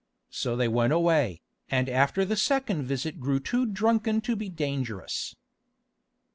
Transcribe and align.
So 0.31 0.55
they 0.55 0.67
went 0.67 0.93
away, 0.93 1.43
and 1.69 1.87
after 1.87 2.25
the 2.25 2.35
second 2.35 2.85
visit 2.87 3.19
grew 3.19 3.39
too 3.39 3.67
drunken 3.67 4.19
to 4.21 4.35
be 4.35 4.49
dangerous. 4.49 5.35